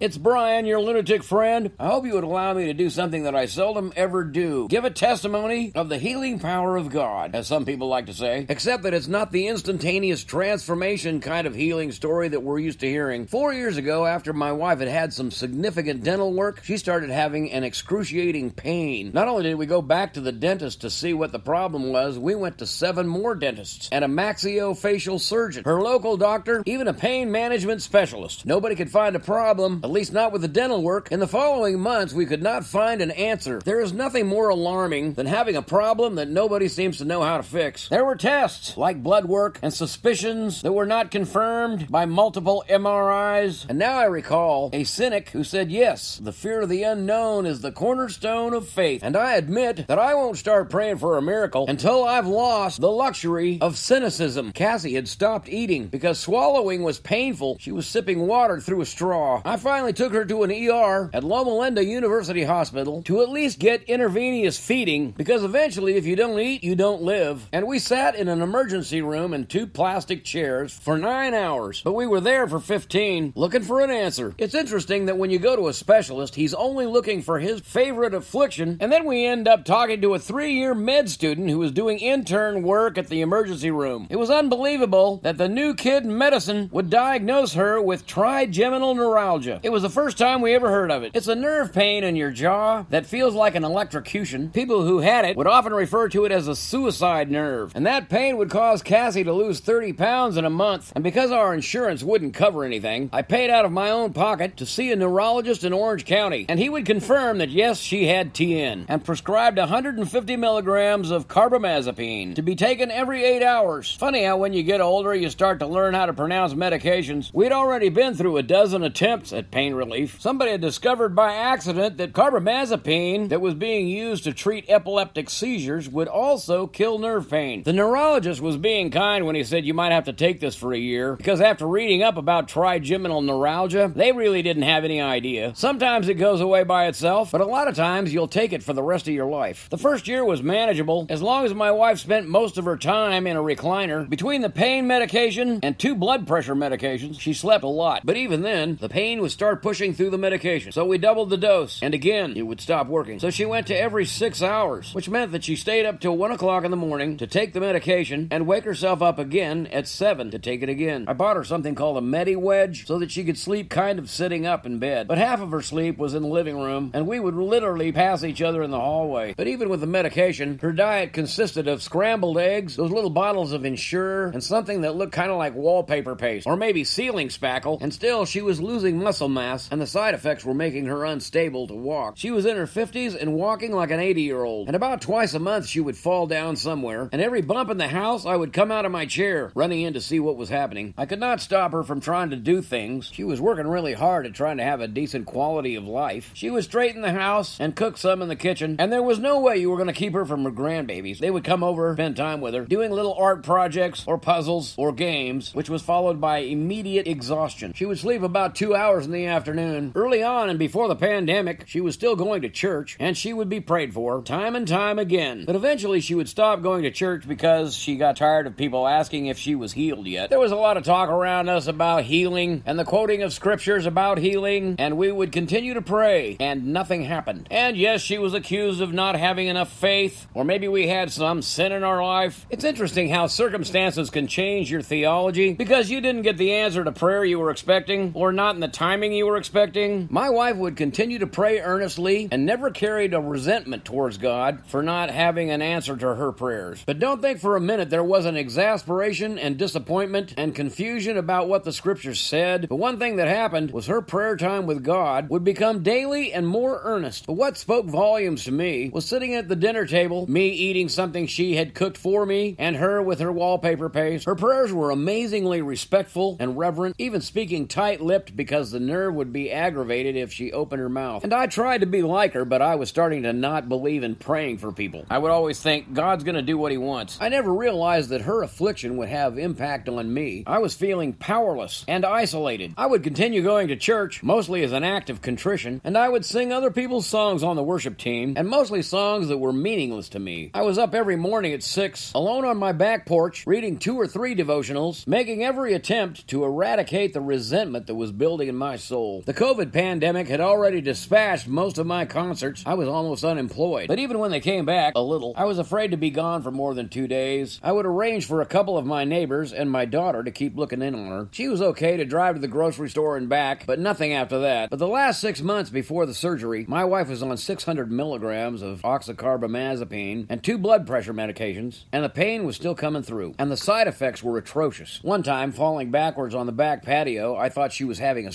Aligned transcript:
It's 0.00 0.16
Brian, 0.16 0.64
your 0.64 0.80
lunatic 0.80 1.22
friend. 1.22 1.72
I 1.78 1.88
hope 1.88 2.06
you 2.06 2.14
would 2.14 2.24
allow 2.24 2.54
me 2.54 2.64
to 2.64 2.72
do 2.72 2.88
something 2.88 3.24
that 3.24 3.34
I 3.34 3.44
seldom 3.44 3.92
ever 3.94 4.24
do. 4.24 4.66
Give 4.70 4.86
a 4.86 4.90
testimony 4.90 5.72
of 5.74 5.90
the 5.90 5.98
healing 5.98 6.38
power 6.38 6.78
of 6.78 6.88
God, 6.88 7.34
as 7.34 7.46
some 7.46 7.66
people 7.66 7.88
like 7.88 8.06
to 8.06 8.14
say, 8.14 8.46
except 8.48 8.84
that 8.84 8.94
it's 8.94 9.08
not 9.08 9.30
the 9.30 9.48
instantaneous 9.48 10.24
transformation 10.24 11.20
kind 11.20 11.46
of 11.46 11.54
healing 11.54 11.92
story 11.92 12.28
that 12.28 12.42
we're 12.42 12.60
used 12.60 12.80
to 12.80 12.88
hearing. 12.88 13.26
Four 13.26 13.52
years 13.52 13.76
ago, 13.76 14.06
after 14.06 14.32
my 14.32 14.52
wife 14.52 14.78
had 14.78 14.88
had 14.88 15.12
some 15.12 15.30
significant 15.30 16.02
dental 16.02 16.32
work, 16.32 16.64
she 16.64 16.78
started 16.78 17.10
having 17.10 17.52
an 17.52 17.62
excruciating 17.62 18.52
pain. 18.52 19.10
Not 19.12 19.28
only 19.28 19.42
did 19.42 19.56
we 19.56 19.66
go 19.66 19.82
back 19.82 20.14
to 20.14 20.22
the 20.22 20.32
dentist 20.32 20.80
to 20.80 20.88
see 20.88 21.12
what 21.12 21.30
the 21.30 21.38
problem 21.38 21.92
was, 21.92 22.18
we 22.18 22.34
went 22.34 22.56
to 22.56 22.66
seven 22.66 23.06
more 23.06 23.34
dentists 23.34 23.90
and 23.92 24.02
a 24.02 24.08
maxillofacial 24.08 25.20
surgeon, 25.20 25.64
her 25.64 25.82
local 25.82 26.16
doctor, 26.16 26.62
even 26.64 26.88
a 26.88 26.94
pain 26.94 27.30
management 27.30 27.82
specialist. 27.82 28.46
Nobody 28.46 28.76
could 28.76 28.90
find 28.90 29.14
a 29.14 29.20
problem 29.20 29.82
at 29.90 29.94
least 29.94 30.12
not 30.12 30.30
with 30.30 30.40
the 30.40 30.46
dental 30.46 30.84
work. 30.84 31.10
In 31.10 31.18
the 31.18 31.26
following 31.26 31.80
months, 31.80 32.14
we 32.14 32.24
could 32.24 32.44
not 32.44 32.64
find 32.64 33.02
an 33.02 33.10
answer. 33.10 33.58
There 33.64 33.80
is 33.80 33.92
nothing 33.92 34.28
more 34.28 34.48
alarming 34.48 35.14
than 35.14 35.26
having 35.26 35.56
a 35.56 35.62
problem 35.62 36.14
that 36.14 36.28
nobody 36.28 36.68
seems 36.68 36.98
to 36.98 37.04
know 37.04 37.22
how 37.22 37.38
to 37.38 37.42
fix. 37.42 37.88
There 37.88 38.04
were 38.04 38.14
tests, 38.14 38.76
like 38.76 39.02
blood 39.02 39.24
work, 39.24 39.58
and 39.62 39.74
suspicions 39.74 40.62
that 40.62 40.70
were 40.70 40.86
not 40.86 41.10
confirmed 41.10 41.90
by 41.90 42.06
multiple 42.06 42.62
MRIs. 42.70 43.68
And 43.68 43.80
now 43.80 43.98
I 43.98 44.04
recall 44.04 44.70
a 44.72 44.84
cynic 44.84 45.30
who 45.30 45.42
said, 45.42 45.72
Yes, 45.72 46.20
the 46.22 46.32
fear 46.32 46.60
of 46.60 46.68
the 46.68 46.84
unknown 46.84 47.44
is 47.44 47.60
the 47.60 47.72
cornerstone 47.72 48.54
of 48.54 48.68
faith. 48.68 49.02
And 49.02 49.16
I 49.16 49.34
admit 49.34 49.88
that 49.88 49.98
I 49.98 50.14
won't 50.14 50.38
start 50.38 50.70
praying 50.70 50.98
for 50.98 51.18
a 51.18 51.22
miracle 51.22 51.66
until 51.66 52.04
I've 52.04 52.28
lost 52.28 52.80
the 52.80 52.92
luxury 52.92 53.58
of 53.60 53.76
cynicism. 53.76 54.52
Cassie 54.52 54.94
had 54.94 55.08
stopped 55.08 55.48
eating 55.48 55.88
because 55.88 56.20
swallowing 56.20 56.84
was 56.84 57.00
painful. 57.00 57.56
She 57.58 57.72
was 57.72 57.88
sipping 57.88 58.20
water 58.28 58.60
through 58.60 58.82
a 58.82 58.86
straw. 58.86 59.42
I 59.44 59.56
find 59.56 59.79
finally 59.80 59.92
took 59.94 60.12
her 60.12 60.26
to 60.26 60.42
an 60.42 60.50
ER 60.50 61.08
at 61.14 61.24
Loma 61.24 61.56
Linda 61.56 61.82
University 61.82 62.42
Hospital 62.42 63.02
to 63.04 63.22
at 63.22 63.30
least 63.30 63.58
get 63.58 63.82
intravenous 63.84 64.58
feeding 64.58 65.12
because 65.12 65.42
eventually, 65.42 65.94
if 65.94 66.04
you 66.04 66.16
don't 66.16 66.38
eat, 66.38 66.62
you 66.62 66.74
don't 66.74 67.00
live. 67.00 67.48
And 67.50 67.66
we 67.66 67.78
sat 67.78 68.14
in 68.14 68.28
an 68.28 68.42
emergency 68.42 69.00
room 69.00 69.32
in 69.32 69.46
two 69.46 69.66
plastic 69.66 70.22
chairs 70.22 70.78
for 70.78 70.98
nine 70.98 71.32
hours, 71.32 71.80
but 71.80 71.94
we 71.94 72.06
were 72.06 72.20
there 72.20 72.46
for 72.46 72.60
15 72.60 73.32
looking 73.34 73.62
for 73.62 73.80
an 73.80 73.88
answer. 73.88 74.34
It's 74.36 74.54
interesting 74.54 75.06
that 75.06 75.16
when 75.16 75.30
you 75.30 75.38
go 75.38 75.56
to 75.56 75.68
a 75.68 75.72
specialist, 75.72 76.34
he's 76.34 76.52
only 76.52 76.84
looking 76.84 77.22
for 77.22 77.38
his 77.38 77.62
favorite 77.62 78.12
affliction, 78.12 78.76
and 78.82 78.92
then 78.92 79.06
we 79.06 79.24
end 79.24 79.48
up 79.48 79.64
talking 79.64 80.02
to 80.02 80.12
a 80.12 80.18
three 80.18 80.52
year 80.52 80.74
med 80.74 81.08
student 81.08 81.48
who 81.48 81.58
was 81.58 81.72
doing 81.72 82.00
intern 82.00 82.62
work 82.62 82.98
at 82.98 83.08
the 83.08 83.22
emergency 83.22 83.70
room. 83.70 84.08
It 84.10 84.16
was 84.16 84.28
unbelievable 84.28 85.20
that 85.22 85.38
the 85.38 85.48
new 85.48 85.72
kid 85.72 86.04
in 86.04 86.18
medicine 86.18 86.68
would 86.70 86.90
diagnose 86.90 87.54
her 87.54 87.80
with 87.80 88.06
trigeminal 88.06 88.94
neuralgia. 88.94 89.58
It 89.62 89.69
was 89.70 89.82
the 89.82 89.90
first 89.90 90.18
time 90.18 90.40
we 90.40 90.54
ever 90.54 90.68
heard 90.68 90.90
of 90.90 91.02
it. 91.02 91.12
It's 91.14 91.28
a 91.28 91.34
nerve 91.34 91.72
pain 91.72 92.02
in 92.02 92.16
your 92.16 92.30
jaw 92.30 92.84
that 92.90 93.06
feels 93.06 93.34
like 93.34 93.54
an 93.54 93.64
electrocution. 93.64 94.50
People 94.50 94.82
who 94.82 94.98
had 94.98 95.24
it 95.24 95.36
would 95.36 95.46
often 95.46 95.72
refer 95.72 96.08
to 96.08 96.24
it 96.24 96.32
as 96.32 96.48
a 96.48 96.56
suicide 96.56 97.30
nerve. 97.30 97.72
And 97.74 97.86
that 97.86 98.08
pain 98.08 98.36
would 98.36 98.50
cause 98.50 98.82
Cassie 98.82 99.24
to 99.24 99.32
lose 99.32 99.60
30 99.60 99.92
pounds 99.92 100.36
in 100.36 100.44
a 100.44 100.50
month. 100.50 100.92
And 100.94 101.04
because 101.04 101.30
our 101.30 101.54
insurance 101.54 102.02
wouldn't 102.02 102.34
cover 102.34 102.64
anything, 102.64 103.10
I 103.12 103.22
paid 103.22 103.48
out 103.48 103.64
of 103.64 103.70
my 103.70 103.90
own 103.90 104.12
pocket 104.12 104.56
to 104.56 104.66
see 104.66 104.90
a 104.90 104.96
neurologist 104.96 105.62
in 105.62 105.72
Orange 105.72 106.04
County. 106.04 106.46
And 106.48 106.58
he 106.58 106.68
would 106.68 106.84
confirm 106.84 107.38
that 107.38 107.50
yes, 107.50 107.78
she 107.78 108.06
had 108.06 108.34
TN 108.34 108.86
and 108.88 109.04
prescribed 109.04 109.58
150 109.58 110.36
milligrams 110.36 111.10
of 111.10 111.28
carbamazepine 111.28 112.34
to 112.34 112.42
be 112.42 112.56
taken 112.56 112.90
every 112.90 113.24
eight 113.24 113.42
hours. 113.42 113.94
Funny 113.94 114.24
how 114.24 114.36
when 114.36 114.52
you 114.52 114.62
get 114.62 114.80
older, 114.80 115.14
you 115.14 115.30
start 115.30 115.60
to 115.60 115.66
learn 115.66 115.94
how 115.94 116.06
to 116.06 116.12
pronounce 116.12 116.54
medications. 116.54 117.32
We'd 117.32 117.52
already 117.52 117.88
been 117.88 118.14
through 118.14 118.36
a 118.36 118.42
dozen 118.42 118.82
attempts 118.82 119.32
at 119.32 119.50
pain 119.50 119.59
relief. 119.68 120.20
Somebody 120.20 120.52
had 120.52 120.60
discovered 120.62 121.14
by 121.14 121.34
accident 121.34 121.98
that 121.98 122.12
carbamazepine 122.14 123.28
that 123.28 123.40
was 123.42 123.54
being 123.54 123.86
used 123.86 124.24
to 124.24 124.32
treat 124.32 124.64
epileptic 124.68 125.28
seizures 125.28 125.88
would 125.88 126.08
also 126.08 126.66
kill 126.66 126.98
nerve 126.98 127.28
pain. 127.28 127.62
The 127.62 127.74
neurologist 127.74 128.40
was 128.40 128.56
being 128.56 128.90
kind 128.90 129.26
when 129.26 129.36
he 129.36 129.44
said 129.44 129.66
you 129.66 129.74
might 129.74 129.92
have 129.92 130.04
to 130.04 130.14
take 130.14 130.40
this 130.40 130.56
for 130.56 130.72
a 130.72 130.78
year 130.78 131.14
because 131.14 131.40
after 131.40 131.66
reading 131.66 132.02
up 132.02 132.16
about 132.16 132.48
trigeminal 132.48 133.20
neuralgia, 133.20 133.92
they 133.94 134.12
really 134.12 134.40
didn't 134.40 134.62
have 134.62 134.84
any 134.84 135.00
idea. 135.00 135.52
Sometimes 135.54 136.08
it 136.08 136.14
goes 136.14 136.40
away 136.40 136.64
by 136.64 136.86
itself, 136.86 137.30
but 137.30 137.42
a 137.42 137.46
lot 137.46 137.68
of 137.68 137.74
times 137.74 138.14
you'll 138.14 138.28
take 138.28 138.54
it 138.54 138.62
for 138.62 138.72
the 138.72 138.82
rest 138.82 139.08
of 139.08 139.14
your 139.14 139.28
life. 139.28 139.68
The 139.68 139.76
first 139.76 140.08
year 140.08 140.24
was 140.24 140.42
manageable 140.42 141.06
as 141.10 141.20
long 141.20 141.44
as 141.44 141.52
my 141.52 141.70
wife 141.70 141.98
spent 141.98 142.28
most 142.28 142.56
of 142.56 142.64
her 142.64 142.78
time 142.78 143.26
in 143.26 143.36
a 143.36 143.42
recliner. 143.42 144.08
Between 144.08 144.40
the 144.40 144.48
pain 144.48 144.86
medication 144.86 145.60
and 145.62 145.78
two 145.78 145.94
blood 145.94 146.26
pressure 146.26 146.54
medications, 146.54 147.20
she 147.20 147.34
slept 147.34 147.62
a 147.62 147.68
lot. 147.68 148.06
But 148.06 148.16
even 148.16 148.40
then, 148.40 148.78
the 148.80 148.88
pain 148.88 149.20
was 149.20 149.34
starting 149.34 149.49
start 149.50 149.62
pushing 149.62 149.92
through 149.94 150.10
the 150.10 150.18
medication. 150.18 150.70
So 150.70 150.84
we 150.84 150.96
doubled 150.96 151.28
the 151.28 151.36
dose, 151.36 151.82
and 151.82 151.92
again, 151.92 152.34
it 152.36 152.42
would 152.42 152.60
stop 152.60 152.86
working. 152.86 153.18
So 153.18 153.30
she 153.30 153.44
went 153.44 153.66
to 153.66 153.76
every 153.76 154.04
six 154.04 154.44
hours, 154.44 154.94
which 154.94 155.08
meant 155.08 155.32
that 155.32 155.42
she 155.42 155.56
stayed 155.56 155.86
up 155.86 155.98
till 155.98 156.16
one 156.16 156.30
o'clock 156.30 156.62
in 156.62 156.70
the 156.70 156.76
morning 156.76 157.16
to 157.16 157.26
take 157.26 157.52
the 157.52 157.58
medication 157.58 158.28
and 158.30 158.46
wake 158.46 158.62
herself 158.62 159.02
up 159.02 159.18
again 159.18 159.66
at 159.66 159.88
seven 159.88 160.30
to 160.30 160.38
take 160.38 160.62
it 160.62 160.68
again. 160.68 161.06
I 161.08 161.14
bought 161.14 161.34
her 161.34 161.42
something 161.42 161.74
called 161.74 161.96
a 161.96 162.00
Medi 162.00 162.36
Wedge 162.36 162.86
so 162.86 163.00
that 163.00 163.10
she 163.10 163.24
could 163.24 163.36
sleep 163.36 163.70
kind 163.70 163.98
of 163.98 164.08
sitting 164.08 164.46
up 164.46 164.66
in 164.66 164.78
bed. 164.78 165.08
But 165.08 165.18
half 165.18 165.40
of 165.40 165.50
her 165.50 165.62
sleep 165.62 165.98
was 165.98 166.14
in 166.14 166.22
the 166.22 166.28
living 166.28 166.56
room, 166.56 166.92
and 166.94 167.08
we 167.08 167.18
would 167.18 167.34
literally 167.34 167.90
pass 167.90 168.22
each 168.22 168.42
other 168.42 168.62
in 168.62 168.70
the 168.70 168.78
hallway. 168.78 169.34
But 169.36 169.48
even 169.48 169.68
with 169.68 169.80
the 169.80 169.88
medication, 169.88 170.60
her 170.62 170.72
diet 170.72 171.12
consisted 171.12 171.66
of 171.66 171.82
scrambled 171.82 172.38
eggs, 172.38 172.76
those 172.76 172.92
little 172.92 173.10
bottles 173.10 173.50
of 173.50 173.64
Ensure, 173.64 174.28
and 174.28 174.44
something 174.44 174.82
that 174.82 174.94
looked 174.94 175.12
kind 175.12 175.32
of 175.32 175.38
like 175.38 175.56
wallpaper 175.56 176.14
paste, 176.14 176.46
or 176.46 176.56
maybe 176.56 176.84
ceiling 176.84 177.26
spackle, 177.26 177.82
and 177.82 177.92
still 177.92 178.24
she 178.24 178.42
was 178.42 178.60
losing 178.60 179.00
muscle 179.00 179.28
mass 179.30 179.68
and 179.70 179.80
the 179.80 179.86
side 179.86 180.14
effects 180.14 180.44
were 180.44 180.54
making 180.54 180.86
her 180.86 181.04
unstable 181.04 181.66
to 181.68 181.74
walk. 181.74 182.14
She 182.16 182.30
was 182.30 182.46
in 182.46 182.56
her 182.56 182.66
50s 182.66 183.20
and 183.20 183.34
walking 183.34 183.72
like 183.72 183.90
an 183.90 184.00
80 184.00 184.22
year 184.22 184.42
old, 184.42 184.68
and 184.68 184.76
about 184.76 185.00
twice 185.00 185.34
a 185.34 185.38
month 185.38 185.66
she 185.66 185.80
would 185.80 185.96
fall 185.96 186.26
down 186.26 186.56
somewhere, 186.56 187.08
and 187.12 187.22
every 187.22 187.42
bump 187.42 187.70
in 187.70 187.78
the 187.78 187.88
house 187.88 188.26
I 188.26 188.36
would 188.36 188.52
come 188.52 188.70
out 188.70 188.84
of 188.84 188.92
my 188.92 189.06
chair, 189.06 189.52
running 189.54 189.82
in 189.82 189.94
to 189.94 190.00
see 190.00 190.20
what 190.20 190.36
was 190.36 190.48
happening. 190.48 190.94
I 190.96 191.06
could 191.06 191.20
not 191.20 191.40
stop 191.40 191.72
her 191.72 191.82
from 191.82 192.00
trying 192.00 192.30
to 192.30 192.36
do 192.36 192.62
things. 192.62 193.10
She 193.12 193.24
was 193.24 193.40
working 193.40 193.66
really 193.66 193.94
hard 193.94 194.26
at 194.26 194.34
trying 194.34 194.58
to 194.58 194.64
have 194.64 194.80
a 194.80 194.88
decent 194.88 195.26
quality 195.26 195.74
of 195.74 195.84
life. 195.84 196.30
She 196.34 196.50
would 196.50 196.64
straighten 196.64 197.02
the 197.02 197.12
house 197.12 197.58
and 197.60 197.76
cook 197.76 197.96
some 197.96 198.22
in 198.22 198.28
the 198.28 198.36
kitchen, 198.36 198.76
and 198.78 198.92
there 198.92 199.02
was 199.02 199.18
no 199.18 199.40
way 199.40 199.58
you 199.58 199.70
were 199.70 199.76
going 199.76 199.86
to 199.86 199.92
keep 199.92 200.14
her 200.14 200.24
from 200.24 200.44
her 200.44 200.50
grandbabies. 200.50 201.18
They 201.18 201.30
would 201.30 201.44
come 201.44 201.62
over, 201.62 201.94
spend 201.94 202.16
time 202.16 202.40
with 202.40 202.54
her, 202.54 202.64
doing 202.64 202.90
little 202.90 203.14
art 203.14 203.42
projects 203.42 204.04
or 204.06 204.18
puzzles 204.18 204.74
or 204.76 204.92
games, 204.92 205.54
which 205.54 205.70
was 205.70 205.82
followed 205.82 206.20
by 206.20 206.38
immediate 206.38 207.06
exhaustion. 207.06 207.72
She 207.74 207.86
would 207.86 207.98
sleep 207.98 208.22
about 208.22 208.54
two 208.54 208.74
hours 208.74 209.06
in 209.06 209.12
the 209.12 209.19
afternoon. 209.26 209.92
Early 209.94 210.22
on 210.22 210.50
and 210.50 210.58
before 210.58 210.88
the 210.88 210.96
pandemic, 210.96 211.64
she 211.66 211.80
was 211.80 211.94
still 211.94 212.16
going 212.16 212.42
to 212.42 212.48
church, 212.48 212.96
and 213.00 213.16
she 213.16 213.32
would 213.32 213.48
be 213.48 213.60
prayed 213.60 213.94
for 213.94 214.22
time 214.22 214.56
and 214.56 214.66
time 214.66 214.98
again. 214.98 215.44
But 215.46 215.56
eventually, 215.56 216.00
she 216.00 216.14
would 216.14 216.28
stop 216.28 216.62
going 216.62 216.82
to 216.82 216.90
church 216.90 217.26
because 217.26 217.74
she 217.74 217.96
got 217.96 218.16
tired 218.16 218.46
of 218.46 218.56
people 218.56 218.86
asking 218.86 219.26
if 219.26 219.38
she 219.38 219.54
was 219.54 219.72
healed 219.72 220.06
yet. 220.06 220.30
There 220.30 220.38
was 220.38 220.52
a 220.52 220.56
lot 220.56 220.76
of 220.76 220.84
talk 220.84 221.08
around 221.08 221.48
us 221.48 221.66
about 221.66 222.04
healing 222.04 222.62
and 222.66 222.78
the 222.78 222.84
quoting 222.84 223.22
of 223.22 223.32
scriptures 223.32 223.86
about 223.86 224.18
healing, 224.18 224.76
and 224.78 224.96
we 224.96 225.10
would 225.10 225.32
continue 225.32 225.74
to 225.74 225.82
pray, 225.82 226.36
and 226.40 226.68
nothing 226.72 227.02
happened. 227.02 227.48
And 227.50 227.76
yes, 227.76 228.00
she 228.00 228.18
was 228.18 228.34
accused 228.34 228.80
of 228.80 228.92
not 228.92 229.16
having 229.16 229.48
enough 229.48 229.72
faith, 229.72 230.26
or 230.34 230.44
maybe 230.44 230.68
we 230.68 230.88
had 230.88 231.10
some 231.10 231.42
sin 231.42 231.72
in 231.72 231.84
our 231.84 232.02
life. 232.02 232.46
It's 232.50 232.64
interesting 232.64 233.08
how 233.08 233.26
circumstances 233.26 234.10
can 234.10 234.26
change 234.26 234.70
your 234.70 234.82
theology 234.82 235.54
because 235.54 235.90
you 235.90 236.00
didn't 236.00 236.22
get 236.22 236.36
the 236.36 236.52
answer 236.52 236.84
to 236.84 236.92
prayer 236.92 237.24
you 237.24 237.38
were 237.38 237.50
expecting, 237.50 238.12
or 238.14 238.32
not 238.32 238.54
in 238.54 238.60
the 238.60 238.68
timing 238.68 239.09
you 239.12 239.26
were 239.26 239.36
expecting. 239.36 240.08
My 240.10 240.30
wife 240.30 240.56
would 240.56 240.76
continue 240.76 241.18
to 241.20 241.26
pray 241.26 241.60
earnestly 241.60 242.28
and 242.30 242.46
never 242.46 242.70
carried 242.70 243.14
a 243.14 243.20
resentment 243.20 243.84
towards 243.84 244.18
God 244.18 244.62
for 244.66 244.82
not 244.82 245.10
having 245.10 245.50
an 245.50 245.62
answer 245.62 245.96
to 245.96 246.14
her 246.14 246.32
prayers. 246.32 246.82
But 246.86 246.98
don't 246.98 247.20
think 247.20 247.40
for 247.40 247.56
a 247.56 247.60
minute 247.60 247.90
there 247.90 248.04
wasn't 248.04 248.38
exasperation 248.38 249.38
and 249.38 249.56
disappointment 249.56 250.34
and 250.36 250.54
confusion 250.54 251.16
about 251.16 251.48
what 251.48 251.64
the 251.64 251.72
scriptures 251.72 252.20
said. 252.20 252.66
The 252.68 252.76
one 252.76 252.98
thing 252.98 253.16
that 253.16 253.28
happened 253.28 253.70
was 253.70 253.86
her 253.86 254.02
prayer 254.02 254.36
time 254.36 254.66
with 254.66 254.84
God 254.84 255.28
would 255.28 255.44
become 255.44 255.82
daily 255.82 256.32
and 256.32 256.46
more 256.46 256.80
earnest. 256.82 257.26
But 257.26 257.34
what 257.34 257.56
spoke 257.56 257.86
volumes 257.86 258.44
to 258.44 258.52
me 258.52 258.90
was 258.92 259.06
sitting 259.06 259.34
at 259.34 259.48
the 259.48 259.56
dinner 259.56 259.86
table, 259.86 260.30
me 260.30 260.48
eating 260.48 260.88
something 260.88 261.26
she 261.26 261.56
had 261.56 261.74
cooked 261.74 261.98
for 261.98 262.24
me, 262.26 262.56
and 262.58 262.76
her 262.76 263.02
with 263.02 263.20
her 263.20 263.32
wallpaper 263.32 263.88
paste. 263.88 264.26
Her 264.26 264.34
prayers 264.34 264.72
were 264.72 264.90
amazingly 264.90 265.62
respectful 265.62 266.36
and 266.40 266.58
reverent, 266.58 266.96
even 266.98 267.20
speaking 267.20 267.68
tight 267.68 268.00
lipped 268.00 268.36
because 268.36 268.70
the 268.70 268.80
nerve 268.80 268.99
would 269.08 269.32
be 269.32 269.52
aggravated 269.52 270.16
if 270.16 270.32
she 270.32 270.50
opened 270.50 270.80
her 270.80 270.88
mouth. 270.88 271.22
And 271.22 271.32
I 271.32 271.46
tried 271.46 271.82
to 271.82 271.86
be 271.86 272.02
like 272.02 272.32
her, 272.32 272.44
but 272.44 272.60
I 272.60 272.74
was 272.74 272.88
starting 272.88 273.22
to 273.22 273.32
not 273.32 273.68
believe 273.68 274.02
in 274.02 274.16
praying 274.16 274.58
for 274.58 274.72
people. 274.72 275.04
I 275.08 275.18
would 275.18 275.30
always 275.30 275.60
think, 275.60 275.92
God's 275.92 276.24
gonna 276.24 276.42
do 276.42 276.58
what 276.58 276.72
he 276.72 276.78
wants. 276.78 277.18
I 277.20 277.28
never 277.28 277.54
realized 277.54 278.10
that 278.10 278.22
her 278.22 278.42
affliction 278.42 278.96
would 278.96 279.08
have 279.08 279.38
impact 279.38 279.88
on 279.88 280.12
me. 280.12 280.42
I 280.46 280.58
was 280.58 280.74
feeling 280.74 281.12
powerless 281.12 281.84
and 281.86 282.04
isolated. 282.04 282.74
I 282.76 282.86
would 282.86 283.04
continue 283.04 283.42
going 283.42 283.68
to 283.68 283.76
church, 283.76 284.22
mostly 284.22 284.64
as 284.64 284.72
an 284.72 284.82
act 284.82 285.10
of 285.10 285.22
contrition, 285.22 285.80
and 285.84 285.96
I 285.96 286.08
would 286.08 286.24
sing 286.24 286.52
other 286.52 286.70
people's 286.70 287.06
songs 287.06 287.42
on 287.42 287.56
the 287.56 287.62
worship 287.62 287.98
team, 287.98 288.34
and 288.36 288.48
mostly 288.48 288.82
songs 288.82 289.28
that 289.28 289.38
were 289.38 289.52
meaningless 289.52 290.08
to 290.10 290.18
me. 290.18 290.50
I 290.54 290.62
was 290.62 290.78
up 290.78 290.94
every 290.94 291.16
morning 291.16 291.52
at 291.52 291.62
6, 291.62 292.12
alone 292.14 292.44
on 292.44 292.56
my 292.56 292.72
back 292.72 293.06
porch, 293.06 293.46
reading 293.46 293.78
two 293.78 293.96
or 293.96 294.06
three 294.06 294.34
devotionals, 294.34 295.06
making 295.06 295.44
every 295.44 295.74
attempt 295.74 296.26
to 296.28 296.44
eradicate 296.44 297.12
the 297.12 297.20
resentment 297.20 297.86
that 297.86 297.94
was 297.94 298.12
building 298.12 298.48
in 298.48 298.56
my 298.56 298.76
soul. 298.90 299.22
The 299.24 299.32
COVID 299.32 299.72
pandemic 299.72 300.26
had 300.26 300.40
already 300.40 300.80
dispatched 300.80 301.46
most 301.46 301.78
of 301.78 301.86
my 301.86 302.04
concerts. 302.04 302.64
I 302.66 302.74
was 302.74 302.88
almost 302.88 303.24
unemployed. 303.24 303.86
But 303.86 304.00
even 304.00 304.18
when 304.18 304.32
they 304.32 304.40
came 304.40 304.66
back, 304.66 304.94
a 304.96 305.00
little, 305.00 305.32
I 305.36 305.44
was 305.44 305.60
afraid 305.60 305.92
to 305.92 305.96
be 305.96 306.10
gone 306.10 306.42
for 306.42 306.50
more 306.50 306.74
than 306.74 306.88
two 306.88 307.06
days. 307.06 307.60
I 307.62 307.70
would 307.70 307.86
arrange 307.86 308.26
for 308.26 308.40
a 308.40 308.46
couple 308.46 308.76
of 308.76 308.84
my 308.84 309.04
neighbors 309.04 309.52
and 309.52 309.70
my 309.70 309.84
daughter 309.84 310.24
to 310.24 310.30
keep 310.32 310.56
looking 310.56 310.82
in 310.82 310.96
on 310.96 311.06
her. 311.06 311.28
She 311.30 311.46
was 311.46 311.62
okay 311.62 311.96
to 311.96 312.04
drive 312.04 312.34
to 312.34 312.40
the 312.40 312.48
grocery 312.48 312.90
store 312.90 313.16
and 313.16 313.28
back, 313.28 313.64
but 313.64 313.78
nothing 313.78 314.12
after 314.12 314.40
that. 314.40 314.70
But 314.70 314.80
the 314.80 314.88
last 314.88 315.20
six 315.20 315.40
months 315.40 315.70
before 315.70 316.04
the 316.04 316.12
surgery, 316.12 316.64
my 316.68 316.84
wife 316.84 317.08
was 317.08 317.22
on 317.22 317.36
600 317.36 317.92
milligrams 317.92 318.60
of 318.60 318.82
oxcarbamazepine 318.82 320.26
and 320.28 320.42
two 320.42 320.58
blood 320.58 320.84
pressure 320.84 321.14
medications, 321.14 321.84
and 321.92 322.04
the 322.04 322.08
pain 322.08 322.44
was 322.44 322.56
still 322.56 322.74
coming 322.74 323.04
through, 323.04 323.36
and 323.38 323.52
the 323.52 323.56
side 323.56 323.86
effects 323.86 324.20
were 324.20 324.36
atrocious. 324.36 324.98
One 325.04 325.22
time, 325.22 325.52
falling 325.52 325.92
backwards 325.92 326.34
on 326.34 326.46
the 326.46 326.52
back 326.52 326.82
patio, 326.82 327.36
I 327.36 327.50
thought 327.50 327.72
she 327.72 327.84
was 327.84 328.00
having 328.00 328.26
a 328.26 328.32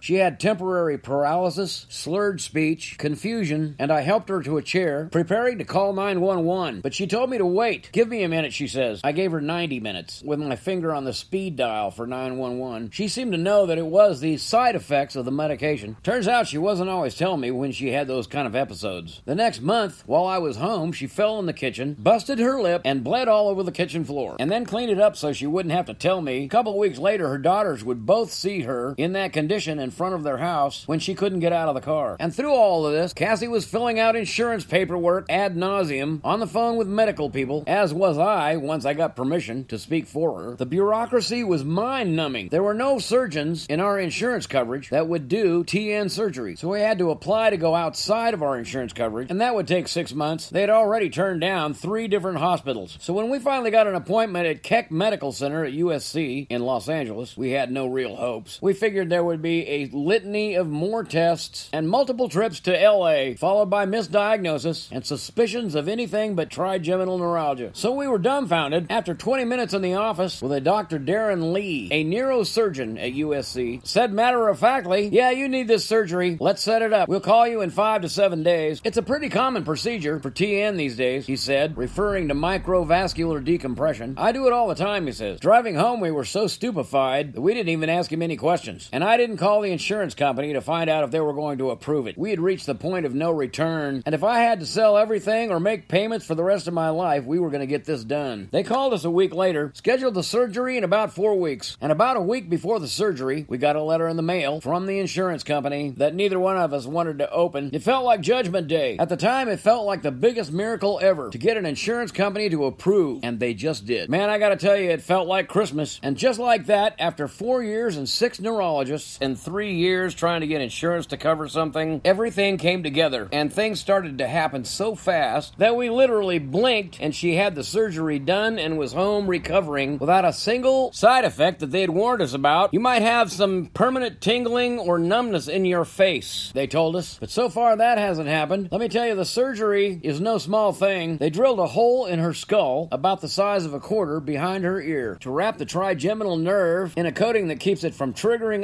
She 0.00 0.16
had 0.16 0.40
temporary 0.40 0.98
paralysis, 0.98 1.86
slurred 1.88 2.40
speech, 2.40 2.96
confusion, 2.98 3.76
and 3.78 3.90
I 3.90 4.00
helped 4.02 4.28
her 4.28 4.42
to 4.42 4.58
a 4.58 4.62
chair, 4.62 5.08
preparing 5.10 5.58
to 5.58 5.64
call 5.64 5.92
911. 5.92 6.80
But 6.80 6.94
she 6.94 7.06
told 7.06 7.30
me 7.30 7.38
to 7.38 7.46
wait. 7.46 7.90
Give 7.92 8.08
me 8.08 8.22
a 8.22 8.28
minute, 8.28 8.52
she 8.52 8.68
says. 8.68 9.00
I 9.04 9.12
gave 9.12 9.32
her 9.32 9.40
90 9.40 9.80
minutes 9.80 10.22
with 10.24 10.38
my 10.38 10.56
finger 10.56 10.94
on 10.94 11.04
the 11.04 11.12
speed 11.12 11.56
dial 11.56 11.90
for 11.90 12.06
911. 12.06 12.90
She 12.90 13.08
seemed 13.08 13.32
to 13.32 13.38
know 13.38 13.66
that 13.66 13.78
it 13.78 13.86
was 13.86 14.20
the 14.20 14.36
side 14.36 14.74
effects 14.74 15.16
of 15.16 15.24
the 15.24 15.30
medication. 15.30 15.96
Turns 16.02 16.28
out 16.28 16.48
she 16.48 16.58
wasn't 16.58 16.90
always 16.90 17.14
telling 17.14 17.40
me 17.40 17.50
when 17.50 17.72
she 17.72 17.90
had 17.90 18.06
those 18.06 18.26
kind 18.26 18.46
of 18.46 18.54
episodes. 18.54 19.22
The 19.24 19.34
next 19.34 19.60
month, 19.60 20.02
while 20.06 20.26
I 20.26 20.38
was 20.38 20.56
home, 20.56 20.92
she 20.92 21.06
fell 21.06 21.38
in 21.38 21.46
the 21.46 21.52
kitchen, 21.52 21.96
busted 21.98 22.38
her 22.38 22.60
lip, 22.60 22.82
and 22.84 23.04
bled 23.04 23.28
all 23.28 23.48
over 23.48 23.62
the 23.62 23.72
kitchen 23.72 24.04
floor, 24.04 24.36
and 24.38 24.50
then 24.50 24.64
cleaned 24.64 24.92
it 24.92 25.00
up 25.00 25.16
so 25.16 25.32
she 25.32 25.46
wouldn't 25.46 25.74
have 25.74 25.86
to 25.86 25.94
tell 25.94 26.20
me. 26.20 26.44
A 26.44 26.48
couple 26.48 26.78
weeks 26.78 26.98
later, 26.98 27.28
her 27.28 27.38
daughters 27.38 27.84
would 27.84 28.06
both 28.06 28.32
see 28.32 28.62
her 28.62 28.94
in 28.96 29.12
that 29.12 29.32
condition 29.32 29.78
in 29.88 29.92
front 29.92 30.14
of 30.14 30.22
their 30.22 30.36
house 30.36 30.86
when 30.86 30.98
she 30.98 31.14
couldn't 31.14 31.40
get 31.40 31.50
out 31.50 31.68
of 31.68 31.74
the 31.74 31.80
car. 31.80 32.14
And 32.20 32.34
through 32.34 32.52
all 32.52 32.86
of 32.86 32.92
this, 32.92 33.14
Cassie 33.14 33.48
was 33.48 33.64
filling 33.64 33.98
out 33.98 34.16
insurance 34.16 34.62
paperwork 34.62 35.24
ad 35.30 35.56
nauseum 35.56 36.20
on 36.22 36.40
the 36.40 36.46
phone 36.46 36.76
with 36.76 36.86
medical 36.86 37.30
people, 37.30 37.64
as 37.66 37.94
was 37.94 38.18
I 38.18 38.56
once 38.56 38.84
I 38.84 38.92
got 38.92 39.16
permission 39.16 39.64
to 39.66 39.78
speak 39.78 40.06
for 40.06 40.42
her. 40.42 40.56
The 40.56 40.66
bureaucracy 40.66 41.42
was 41.42 41.64
mind 41.64 42.14
numbing. 42.14 42.48
There 42.50 42.62
were 42.62 42.74
no 42.74 42.98
surgeons 42.98 43.66
in 43.70 43.80
our 43.80 43.98
insurance 43.98 44.46
coverage 44.46 44.90
that 44.90 45.08
would 45.08 45.26
do 45.26 45.64
TN 45.64 46.10
surgery, 46.10 46.54
so 46.56 46.68
we 46.68 46.80
had 46.80 46.98
to 46.98 47.10
apply 47.10 47.48
to 47.48 47.56
go 47.56 47.74
outside 47.74 48.34
of 48.34 48.42
our 48.42 48.58
insurance 48.58 48.92
coverage, 48.92 49.30
and 49.30 49.40
that 49.40 49.54
would 49.54 49.66
take 49.66 49.88
six 49.88 50.12
months. 50.12 50.50
They 50.50 50.60
had 50.60 50.68
already 50.68 51.08
turned 51.08 51.40
down 51.40 51.72
three 51.72 52.08
different 52.08 52.40
hospitals. 52.40 52.98
So 53.00 53.14
when 53.14 53.30
we 53.30 53.38
finally 53.38 53.70
got 53.70 53.86
an 53.86 53.94
appointment 53.94 54.46
at 54.46 54.62
Keck 54.62 54.90
Medical 54.90 55.32
Center 55.32 55.64
at 55.64 55.72
USC 55.72 56.46
in 56.50 56.62
Los 56.62 56.90
Angeles, 56.90 57.38
we 57.38 57.52
had 57.52 57.72
no 57.72 57.86
real 57.86 58.16
hopes. 58.16 58.60
We 58.60 58.74
figured 58.74 59.08
there 59.08 59.24
would 59.24 59.40
be 59.40 59.66
a 59.66 59.77
litany 59.86 60.54
of 60.54 60.68
more 60.68 61.04
tests 61.04 61.68
and 61.72 61.88
multiple 61.88 62.28
trips 62.28 62.60
to 62.60 62.72
LA, 62.72 63.34
followed 63.36 63.70
by 63.70 63.86
misdiagnosis 63.86 64.88
and 64.90 65.04
suspicions 65.06 65.74
of 65.74 65.88
anything 65.88 66.34
but 66.34 66.50
trigeminal 66.50 67.18
neuralgia. 67.18 67.70
So 67.72 67.92
we 67.92 68.08
were 68.08 68.18
dumbfounded 68.18 68.86
after 68.90 69.14
20 69.14 69.44
minutes 69.44 69.74
in 69.74 69.82
the 69.82 69.94
office 69.94 70.42
with 70.42 70.52
a 70.52 70.60
Dr. 70.60 70.98
Darren 70.98 71.52
Lee, 71.52 71.88
a 71.90 72.04
neurosurgeon 72.04 72.98
at 72.98 73.14
USC, 73.14 73.86
said 73.86 74.12
matter 74.12 74.48
of 74.48 74.58
factly, 74.58 75.08
Yeah, 75.08 75.30
you 75.30 75.48
need 75.48 75.68
this 75.68 75.86
surgery. 75.86 76.36
Let's 76.40 76.62
set 76.62 76.82
it 76.82 76.92
up. 76.92 77.08
We'll 77.08 77.20
call 77.20 77.46
you 77.46 77.60
in 77.60 77.70
five 77.70 78.02
to 78.02 78.08
seven 78.08 78.42
days. 78.42 78.80
It's 78.84 78.96
a 78.96 79.02
pretty 79.02 79.28
common 79.28 79.64
procedure 79.64 80.18
for 80.20 80.30
TN 80.30 80.76
these 80.76 80.96
days, 80.96 81.26
he 81.26 81.36
said, 81.36 81.76
referring 81.76 82.28
to 82.28 82.34
microvascular 82.34 83.42
decompression. 83.44 84.14
I 84.16 84.32
do 84.32 84.46
it 84.46 84.52
all 84.52 84.68
the 84.68 84.74
time, 84.74 85.06
he 85.06 85.12
says. 85.12 85.40
Driving 85.40 85.74
home, 85.74 86.00
we 86.00 86.10
were 86.10 86.24
so 86.24 86.46
stupefied 86.46 87.34
that 87.34 87.40
we 87.40 87.54
didn't 87.54 87.70
even 87.70 87.88
ask 87.88 88.12
him 88.12 88.22
any 88.22 88.36
questions. 88.36 88.88
And 88.92 89.04
I 89.04 89.16
didn't 89.16 89.38
call 89.38 89.57
the 89.60 89.72
insurance 89.72 90.14
company 90.14 90.52
to 90.52 90.60
find 90.60 90.88
out 90.90 91.04
if 91.04 91.10
they 91.10 91.20
were 91.20 91.32
going 91.32 91.58
to 91.58 91.70
approve 91.70 92.06
it. 92.06 92.18
We 92.18 92.30
had 92.30 92.40
reached 92.40 92.66
the 92.66 92.74
point 92.74 93.06
of 93.06 93.14
no 93.14 93.30
return, 93.30 94.02
and 94.06 94.14
if 94.14 94.24
I 94.24 94.40
had 94.40 94.60
to 94.60 94.66
sell 94.66 94.96
everything 94.96 95.50
or 95.50 95.60
make 95.60 95.88
payments 95.88 96.26
for 96.26 96.34
the 96.34 96.44
rest 96.44 96.68
of 96.68 96.74
my 96.74 96.90
life, 96.90 97.24
we 97.24 97.38
were 97.38 97.50
going 97.50 97.60
to 97.60 97.66
get 97.66 97.84
this 97.84 98.04
done. 98.04 98.48
They 98.50 98.62
called 98.62 98.92
us 98.92 99.04
a 99.04 99.10
week 99.10 99.34
later, 99.34 99.72
scheduled 99.74 100.14
the 100.14 100.22
surgery 100.22 100.76
in 100.76 100.84
about 100.84 101.14
four 101.14 101.38
weeks, 101.38 101.76
and 101.80 101.92
about 101.92 102.16
a 102.16 102.20
week 102.20 102.48
before 102.48 102.80
the 102.80 102.88
surgery, 102.88 103.46
we 103.48 103.58
got 103.58 103.76
a 103.76 103.82
letter 103.82 104.08
in 104.08 104.16
the 104.16 104.22
mail 104.22 104.60
from 104.60 104.86
the 104.86 104.98
insurance 104.98 105.44
company 105.44 105.90
that 105.96 106.14
neither 106.14 106.38
one 106.38 106.56
of 106.56 106.72
us 106.72 106.86
wanted 106.86 107.18
to 107.18 107.30
open. 107.30 107.70
It 107.72 107.82
felt 107.82 108.04
like 108.04 108.20
Judgment 108.20 108.68
Day. 108.68 108.96
At 108.98 109.08
the 109.08 109.16
time, 109.16 109.48
it 109.48 109.60
felt 109.60 109.86
like 109.86 110.02
the 110.02 110.10
biggest 110.10 110.52
miracle 110.52 110.98
ever 111.02 111.30
to 111.30 111.38
get 111.38 111.56
an 111.56 111.66
insurance 111.66 112.12
company 112.12 112.48
to 112.50 112.66
approve, 112.66 113.20
and 113.22 113.38
they 113.38 113.54
just 113.54 113.86
did. 113.86 114.08
Man, 114.10 114.30
I 114.30 114.38
gotta 114.38 114.56
tell 114.56 114.76
you, 114.76 114.90
it 114.90 115.02
felt 115.02 115.28
like 115.28 115.48
Christmas. 115.48 116.00
And 116.02 116.16
just 116.16 116.38
like 116.38 116.66
that, 116.66 116.94
after 116.98 117.28
four 117.28 117.62
years 117.62 117.96
and 117.96 118.08
six 118.08 118.40
neurologists 118.40 119.18
and 119.20 119.38
three 119.48 119.76
years 119.76 120.14
trying 120.14 120.42
to 120.42 120.46
get 120.46 120.60
insurance 120.60 121.06
to 121.06 121.16
cover 121.16 121.48
something, 121.48 122.02
everything 122.04 122.58
came 122.58 122.82
together, 122.82 123.30
and 123.32 123.50
things 123.50 123.80
started 123.80 124.18
to 124.18 124.28
happen 124.28 124.62
so 124.62 124.94
fast 124.94 125.56
that 125.56 125.74
we 125.74 125.88
literally 125.88 126.38
blinked 126.38 126.98
and 127.00 127.14
she 127.14 127.34
had 127.34 127.54
the 127.54 127.64
surgery 127.64 128.18
done 128.18 128.58
and 128.58 128.76
was 128.76 128.92
home 128.92 129.26
recovering 129.26 129.96
without 129.96 130.26
a 130.26 130.34
single 130.34 130.92
side 130.92 131.24
effect 131.24 131.60
that 131.60 131.70
they 131.70 131.80
had 131.80 131.88
warned 131.88 132.20
us 132.20 132.34
about. 132.34 132.74
You 132.74 132.80
might 132.80 133.00
have 133.00 133.32
some 133.32 133.70
permanent 133.72 134.20
tingling 134.20 134.78
or 134.78 134.98
numbness 134.98 135.48
in 135.48 135.64
your 135.64 135.86
face, 135.86 136.52
they 136.54 136.66
told 136.66 136.94
us. 136.94 137.16
But 137.18 137.30
so 137.30 137.48
far 137.48 137.74
that 137.74 137.96
hasn't 137.96 138.28
happened. 138.28 138.68
Let 138.70 138.82
me 138.82 138.88
tell 138.88 139.06
you, 139.06 139.14
the 139.14 139.24
surgery 139.24 139.98
is 140.02 140.20
no 140.20 140.36
small 140.36 140.74
thing. 140.74 141.16
They 141.16 141.30
drilled 141.30 141.58
a 141.58 141.66
hole 141.66 142.04
in 142.04 142.18
her 142.18 142.34
skull 142.34 142.88
about 142.92 143.22
the 143.22 143.28
size 143.28 143.64
of 143.64 143.72
a 143.72 143.80
quarter 143.80 144.20
behind 144.20 144.64
her 144.64 144.78
ear 144.78 145.16
to 145.22 145.30
wrap 145.30 145.56
the 145.56 145.64
trigeminal 145.64 146.36
nerve 146.36 146.92
in 146.98 147.06
a 147.06 147.12
coating 147.12 147.48
that 147.48 147.60
keeps 147.60 147.82
it 147.82 147.94
from 147.94 148.12
triggering 148.12 148.58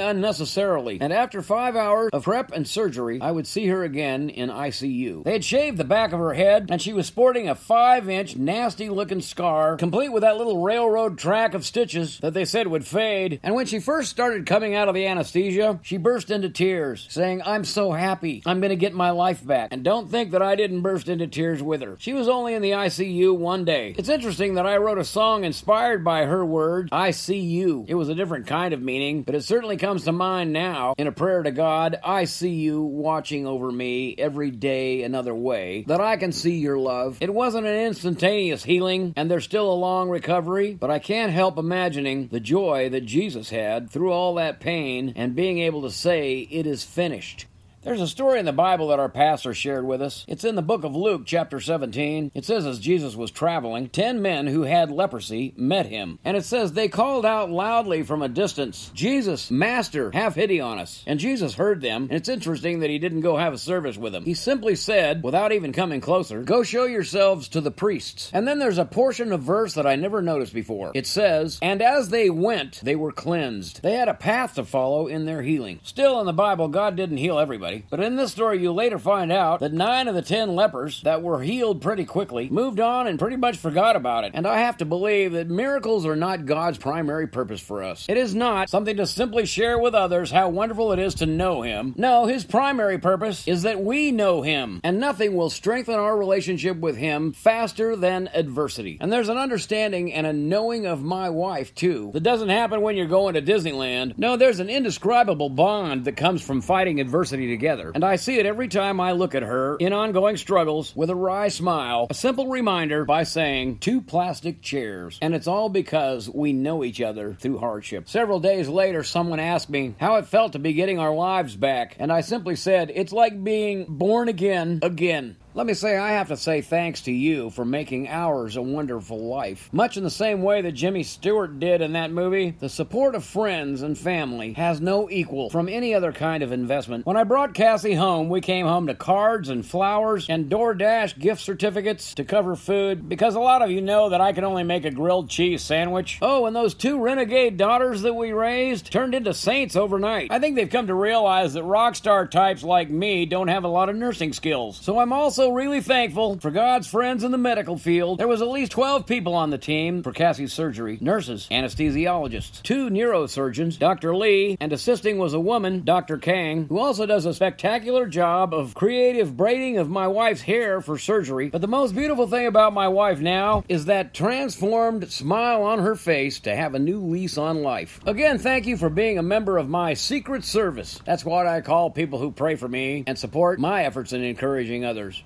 And 1.01 1.13
after 1.13 1.43
five 1.43 1.77
hours 1.77 2.11
of 2.13 2.25
prep 2.25 2.53
and 2.53 2.67
surgery, 2.67 3.21
I 3.21 3.31
would 3.31 3.47
see 3.47 3.67
her 3.67 3.85
again 3.85 4.31
in 4.31 4.49
ICU. 4.49 5.25
They 5.25 5.33
had 5.33 5.45
shaved 5.45 5.79
the 5.79 5.85
back 5.85 6.13
of 6.13 6.19
her 6.19 6.35
head, 6.35 6.69
and 6.71 6.81
she 6.81 6.93
was 6.93 7.07
sporting 7.07 7.49
a 7.49 7.55
five 7.55 8.09
inch, 8.09 8.37
nasty 8.37 8.89
looking 8.89 9.21
scar, 9.21 9.77
complete 9.77 10.13
with 10.13 10.23
that 10.23 10.37
little 10.37 10.63
railroad 10.63 11.19
track 11.19 11.55
of 11.55 11.65
stitches 11.65 12.19
that 12.21 12.35
they 12.35 12.45
said 12.45 12.67
would 12.67 12.87
fade. 12.87 13.41
And 13.43 13.55
when 13.55 13.67
she 13.67 13.79
first 13.79 14.11
started 14.11 14.47
coming 14.47 14.75
out 14.75 14.89
of 14.89 14.95
the 14.95 15.07
anesthesia, 15.07 15.79
she 15.83 15.97
burst 15.97 16.31
into 16.31 16.49
tears, 16.49 17.07
saying, 17.11 17.43
I'm 17.45 17.65
so 17.65 17.93
happy. 17.93 18.43
I'm 18.47 18.61
going 18.61 18.71
to 18.71 18.77
get 18.77 18.95
my 18.95 19.11
life 19.11 19.45
back. 19.45 19.69
And 19.73 19.85
don't 19.85 20.11
think 20.11 20.33
that 20.33 20.43
I 20.43 20.57
didn't 20.57 20.83
burst 20.83 21.09
into 21.09 21.27
tears 21.27 21.63
with 21.63 21.83
her. 21.83 21.97
She 21.99 22.13
was 22.13 22.29
only 22.29 22.55
in 22.55 22.63
the 22.63 22.73
ICU 22.73 23.37
one 23.37 23.65
day. 23.65 23.95
It's 23.97 24.09
interesting 24.09 24.55
that 24.55 24.67
I 24.67 24.79
wrote 24.79 24.99
a 24.99 25.05
song 25.05 25.45
inspired 25.45 26.05
by 26.05 26.25
her 26.25 26.45
words, 26.45 26.89
I 26.93 27.11
see 27.11 27.41
you. 27.41 27.85
It 27.87 27.95
was 27.95 28.09
a 28.09 28.15
different 28.15 28.47
kind 28.47 28.75
of 28.75 28.83
meaning, 28.83 29.23
but 29.23 29.35
it 29.35 29.45
certainly 29.45 29.77
comes 29.77 30.05
to 30.05 30.13
mind 30.13 30.53
now 30.53 30.64
in 30.99 31.07
a 31.07 31.13
prayer 31.13 31.43
to 31.43 31.51
God, 31.51 31.99
I 32.03 32.25
see 32.25 32.55
you 32.55 32.83
watching 32.83 33.47
over 33.47 33.71
me 33.71 34.15
every 34.17 34.51
day 34.51 35.03
another 35.03 35.35
way, 35.35 35.85
that 35.89 36.01
I 36.01 36.17
can 36.17 36.33
see 36.33 36.57
your 36.57 36.79
love. 36.79 37.19
It 37.21 37.33
wasn't 37.33 37.67
an 37.67 37.87
instantaneous 37.87 38.65
healing, 38.65 39.13
and 39.17 39.31
there's 39.31 39.45
still 39.45 39.73
a 39.73 39.75
long 39.75 40.09
recovery, 40.09 40.75
but 40.75 40.91
I 40.91 40.99
can't 40.99 41.33
help 41.33 41.59
imagining 41.59 42.29
the 42.29 42.41
joy 42.41 42.89
that 42.91 43.05
Jesus 43.05 43.51
had 43.51 43.91
through 43.91 44.13
all 44.13 44.35
that 44.35 44.61
pain 44.61 45.13
and 45.17 45.35
being 45.35 45.59
able 45.59 45.83
to 45.83 45.91
say, 45.91 46.41
It 46.41 46.67
is 46.67 46.85
finished. 46.85 47.47
There's 47.85 48.01
a 48.01 48.09
story 48.09 48.39
in 48.39 48.47
the 48.47 48.53
Bible 48.53 48.89
that 48.89 48.99
our 48.99 49.11
pastor 49.11 49.53
shared 49.53 49.85
with 49.85 50.01
us. 50.01 50.25
It's 50.27 50.45
in 50.45 50.55
the 50.55 50.63
book 50.63 50.85
of 50.85 50.97
Luke, 50.97 51.25
chapter 51.27 51.61
17. 51.61 52.33
It 52.35 52.47
says, 52.47 52.65
as 52.65 52.79
Jesus 52.79 53.15
was 53.15 53.31
traveling, 53.31 53.91
ten 53.91 54.23
men 54.23 54.47
who 54.47 54.63
had 54.63 54.91
leprosy 54.91 55.53
met 55.55 55.85
him. 55.85 56.19
And 56.25 56.35
it 56.35 56.47
says, 56.47 56.73
they 56.73 56.89
called 56.89 57.27
out 57.27 57.51
loudly 57.51 58.03
from 58.03 58.23
a 58.23 58.29
distance, 58.31 58.91
Jesus, 58.95 59.51
Master, 59.51 60.11
have 60.13 60.35
pity 60.35 60.63
on 60.63 60.79
us. 60.79 61.05
And 61.07 61.21
Jesus 61.21 61.57
heard 61.57 61.83
them, 61.83 62.05
and 62.05 62.13
it's 62.13 62.31
interesting 62.31 62.81
that 62.81 62.89
he 62.89 62.99
didn't 62.99 63.21
go 63.21 63.37
have 63.37 63.53
a 63.53 63.59
service 63.59 63.99
with 63.99 64.15
them. 64.15 64.25
He 64.25 64.33
simply 64.33 64.77
said, 64.77 65.23
without 65.23 65.53
even 65.53 65.75
coming 65.75 66.01
closer, 66.01 66.43
Go 66.43 66.63
show 66.63 66.87
yourselves 66.87 67.49
to 67.49 67.61
the 67.61 67.71
priests. 67.71 68.31
And 68.33 68.49
then 68.49 68.61
there's 68.61 68.79
a 68.79 68.87
portion 68.87 69.31
of 69.31 69.43
verse 69.43 69.75
that 69.75 69.87
I 69.87 69.97
never 69.97 70.23
noticed 70.23 70.55
before. 70.55 70.93
It 70.95 71.07
says, 71.07 71.59
And 71.61 71.83
as 71.83 72.09
they 72.09 72.31
went, 72.31 72.81
they 72.83 72.97
were 72.97 73.13
cleansed. 73.13 73.83
They 73.83 73.93
had 73.93 74.09
a 74.09 74.15
path 74.15 74.55
to 74.55 74.65
follow 74.65 75.07
in 75.07 75.27
their 75.27 75.43
healing. 75.43 75.81
Still, 75.83 76.19
in 76.21 76.25
the 76.25 76.33
Bible, 76.33 76.69
God 76.69 76.97
didn't 76.97 77.19
heal 77.19 77.39
everybody. 77.39 77.74
But 77.91 78.01
in 78.01 78.17
this 78.17 78.33
story, 78.33 78.61
you 78.61 78.73
later 78.73 78.99
find 78.99 79.33
out 79.33 79.61
that 79.61 79.73
nine 79.73 80.09
of 80.09 80.15
the 80.15 80.23
ten 80.23 80.55
lepers 80.55 81.03
that 81.03 81.23
were 81.23 81.43
healed 81.43 81.83
pretty 81.83 82.05
quickly 82.05 82.49
moved 82.49 82.81
on 82.81 83.07
and 83.07 83.19
pretty 83.19 83.37
much 83.37 83.57
forgot 83.57 83.97
about 83.97 84.25
it. 84.25 84.33
And 84.35 84.47
I 84.47 84.59
have 84.59 84.77
to 84.79 84.85
believe 84.85 85.33
that 85.33 85.49
miracles 85.49 86.07
are 86.07 86.17
not 86.17 86.47
God's 86.47 86.79
primary 86.79 87.27
purpose 87.27 87.61
for 87.61 87.83
us. 87.83 88.07
It 88.09 88.17
is 88.17 88.35
not 88.35 88.71
something 88.71 88.97
to 88.99 89.07
simply 89.07 89.47
share 89.47 89.79
with 89.79 89.95
others 89.95 90.31
how 90.31 90.49
wonderful 90.51 90.93
it 90.93 90.99
is 90.99 91.17
to 91.17 91.27
know 91.27 91.63
Him. 91.63 91.95
No, 91.97 92.27
His 92.27 92.45
primary 92.45 92.99
purpose 92.99 93.49
is 93.49 93.63
that 93.63 93.83
we 93.83 94.13
know 94.13 94.43
Him, 94.43 94.81
and 94.85 95.01
nothing 95.01 95.35
will 95.35 95.51
strengthen 95.51 95.95
our 95.95 96.17
relationship 96.17 96.77
with 96.77 96.97
Him 96.97 97.33
faster 97.33 97.97
than 97.97 98.31
adversity. 98.33 98.99
And 99.01 99.13
there's 99.13 99.29
an 99.29 99.39
understanding 99.39 100.13
and 100.13 100.27
a 100.27 100.33
knowing 100.33 100.87
of 100.87 101.03
my 101.03 101.31
wife, 101.31 101.75
too, 101.75 102.11
that 102.15 102.23
doesn't 102.23 102.49
happen 102.49 102.81
when 102.81 102.97
you're 102.97 103.07
going 103.07 103.35
to 103.35 103.43
Disneyland. 103.43 104.17
No, 104.17 104.37
there's 104.37 104.61
an 104.61 104.71
indescribable 104.71 105.51
bond 105.51 106.05
that 106.05 106.17
comes 106.17 106.41
from 106.41 106.61
fighting 106.61 107.01
adversity 107.01 107.49
together 107.49 107.64
together. 107.65 107.93
And 107.95 108.05
I 108.05 108.17
see 108.17 108.39
it 108.39 108.45
every 108.45 108.69
time 108.69 109.01
I 109.01 109.13
look 109.13 109.35
at 109.35 109.43
her 109.43 109.77
in 109.77 109.95
ongoing 109.95 110.37
struggles 110.37 110.95
with 110.95 111.09
a 111.09 111.15
wry 111.15 111.49
smile, 111.49 112.09
a 112.11 112.15
simple 112.15 112.49
reminder 112.49 113.07
by 113.07 113.23
saying, 113.23 113.79
two 113.79 114.03
plastic 114.03 114.61
chairs. 114.61 115.19
And 115.23 115.35
it's 115.35 115.47
all 115.47 115.71
because 115.71 116.29
we 116.29 116.53
know 116.53 116.85
each 116.85 117.01
other 117.01 117.33
through 117.41 117.59
hardship. 117.59 118.07
Several 118.07 118.39
days 118.39 118.69
later, 118.69 119.03
someone 119.03 119.41
asked 119.41 119.71
me 119.71 119.95
how 119.99 120.17
it 120.17 120.27
felt 120.27 120.53
to 120.53 120.59
be 120.59 120.75
getting 120.75 120.99
our 120.99 121.15
lives 121.15 121.57
back, 121.57 121.97
and 121.99 122.13
I 122.13 122.21
simply 122.21 122.57
said, 122.57 122.93
it's 122.95 123.13
like 123.13 123.43
being 123.43 123.87
born 123.89 124.29
again, 124.29 124.81
again. 124.83 125.37
Let 125.57 125.67
me 125.69 125.75
say, 125.75 125.97
I 125.97 126.15
have 126.15 126.27
to 126.29 126.37
say 126.37 126.63
thanks 126.63 127.03
to 127.03 127.13
you 127.13 127.49
for 127.49 127.65
making 127.65 128.09
ours 128.09 128.57
a 128.57 128.63
wonderful 128.63 129.25
life. 129.25 129.69
Much 129.71 129.97
in 129.97 130.03
the 130.03 130.11
same 130.11 130.43
way 130.43 130.63
that 130.63 130.73
Jimmy 130.73 131.05
Stewart 131.05 131.61
did 131.61 131.81
in 131.81 131.93
that 131.93 132.11
movie, 132.11 132.57
the 132.59 132.69
support 132.69 133.15
of 133.15 133.25
friends 133.25 133.81
and 133.83 133.97
family 133.97 134.55
has 134.55 134.81
no 134.81 135.09
equal 135.09 135.51
from 135.51 135.69
any 135.69 135.95
other 135.95 136.11
kind 136.11 136.43
of 136.43 136.51
investment. 136.51 137.07
When 137.07 137.17
I 137.17 137.23
brought 137.23 137.55
Cassie 137.55 137.95
home, 137.95 138.29
we 138.31 138.41
came 138.41 138.67
home 138.67 138.89
to 138.89 138.97
cards 138.97 139.49
and 139.49 139.65
flowers 139.65 140.29
and 140.29 140.51
DoorDash 140.51 141.21
gift 141.21 141.41
certificates 141.41 142.15
to 142.15 142.25
cover 142.25 142.57
food 142.57 143.09
because 143.09 143.37
a 143.37 143.41
lot 143.41 143.63
of 143.63 143.71
you 143.71 143.81
know 143.81 144.09
that 144.09 144.21
I 144.21 144.33
can 144.33 144.43
only 144.43 144.65
make 144.65 144.85
a 144.85 144.91
grilled 144.91 145.31
cheese 145.31 145.63
sandwich. 145.63 146.19
Oh, 146.21 146.47
and 146.47 146.57
those 146.57 146.75
two 146.75 147.01
renegade 147.01 147.59
daughters 147.59 148.03
that 148.03 148.15
we 148.15 148.33
raised 148.33 148.91
turned 148.91 149.15
into 149.15 149.33
saints 149.33 149.77
overnight. 149.77 150.33
I 150.33 150.41
think 150.41 150.57
they've 150.57 150.69
come 150.69 150.89
to 150.89 150.95
realize 150.95 151.55
that 151.55 151.63
rock 151.63 151.95
star 151.95 152.27
types 152.27 152.65
like 152.65 152.91
me 152.91 153.25
don't 153.25 153.47
have 153.47 153.63
a 153.63 153.69
lot 153.69 153.89
of 153.89 153.95
nursing 153.95 154.33
skills. 154.33 154.81
So 154.83 154.99
I'm 154.99 155.13
also 155.45 155.55
really 155.55 155.83
thankful 155.83 156.39
for 156.39 156.51
God's 156.51 156.87
friends 156.87 157.23
in 157.23 157.31
the 157.31 157.37
medical 157.37 157.77
field. 157.77 158.19
There 158.19 158.27
was 158.27 158.41
at 158.41 158.49
least 158.49 158.73
12 158.73 159.07
people 159.07 159.35
on 159.35 159.51
the 159.51 159.59
team 159.59 160.03
for 160.03 160.11
Cassie's 160.11 160.55
surgery 160.55 160.97
nurses, 161.03 161.47
anesthesiologists, 161.51 162.63
two 162.63 162.89
neurosurgeons, 162.89 163.79
Dr. 163.79 164.17
Lee, 164.17 164.57
and 164.59 164.73
assisting 164.73 165.19
was 165.19 165.35
a 165.35 165.41
woman, 165.41 165.85
Dr. 165.85 166.17
Kang, 166.17 166.65
who 166.67 166.79
also 166.79 167.05
does 167.05 167.27
a 167.27 167.35
spectacular 167.35 168.07
job 168.07 168.55
of 168.55 168.73
creative 168.73 169.37
braiding 169.37 169.77
of 169.77 169.91
my 169.91 170.09
wife's 170.09 170.41
hair 170.41 170.81
for 170.81 170.97
surgery. 170.97 171.51
But 171.51 171.61
the 171.61 171.69
most 171.69 171.95
beautiful 171.95 172.27
thing 172.27 172.47
about 172.47 172.73
my 172.73 172.89
wife 172.89 173.21
now 173.21 173.65
is 173.69 173.85
that 173.85 174.15
transformed 174.15 175.13
smile 175.13 175.63
on 175.63 175.81
her 175.81 175.95
face 175.95 176.41
to 176.41 176.57
have 176.57 176.75
a 176.75 176.79
new 176.79 177.01
lease 177.01 177.37
on 177.37 177.63
life. 177.63 178.01
Again, 178.07 178.39
thank 178.39 178.67
you 178.67 178.79
for 178.79 178.89
being 178.89 179.19
a 179.19 179.23
member 179.23 179.59
of 179.59 179.69
my 179.69 179.93
secret 179.93 180.43
service. 180.43 181.03
That's 181.05 181.23
what 181.23 181.47
I 181.47 181.61
call 181.61 181.91
people 181.91 182.19
who 182.19 182.31
pray 182.31 182.55
for 182.55 182.67
me 182.69 183.05
and 183.07 183.19
support 183.19 183.59
my 183.59 183.85
efforts 183.85 184.15
in 184.15 184.25
encouraging 184.25 184.87
others. 184.87 185.23